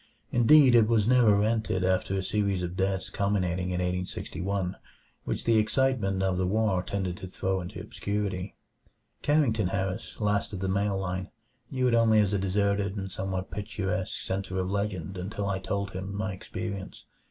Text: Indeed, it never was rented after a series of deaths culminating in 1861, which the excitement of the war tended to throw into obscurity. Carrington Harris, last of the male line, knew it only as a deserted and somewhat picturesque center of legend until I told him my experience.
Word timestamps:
Indeed, 0.31 0.73
it 0.73 0.79
never 0.89 0.89
was 0.89 1.07
rented 1.07 1.83
after 1.83 2.15
a 2.15 2.23
series 2.23 2.63
of 2.63 2.75
deaths 2.75 3.11
culminating 3.11 3.65
in 3.67 3.73
1861, 3.73 4.75
which 5.25 5.43
the 5.43 5.59
excitement 5.59 6.23
of 6.23 6.39
the 6.39 6.47
war 6.47 6.81
tended 6.81 7.17
to 7.17 7.27
throw 7.27 7.61
into 7.61 7.79
obscurity. 7.79 8.55
Carrington 9.21 9.67
Harris, 9.67 10.19
last 10.19 10.53
of 10.53 10.59
the 10.59 10.67
male 10.67 10.97
line, 10.97 11.29
knew 11.69 11.87
it 11.87 11.93
only 11.93 12.19
as 12.19 12.33
a 12.33 12.39
deserted 12.39 12.97
and 12.97 13.11
somewhat 13.11 13.51
picturesque 13.51 14.21
center 14.23 14.57
of 14.57 14.71
legend 14.71 15.19
until 15.19 15.47
I 15.47 15.59
told 15.59 15.91
him 15.91 16.15
my 16.17 16.33
experience. 16.33 17.05